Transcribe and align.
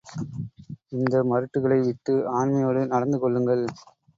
இந்த 0.91 1.15
மருட்டுகளை 1.23 1.77
விட்டு 1.81 2.15
ஆண்மையோடு 2.33 2.83
நடந்து 2.87 3.19
கொள்ளுங்கள். 3.19 3.63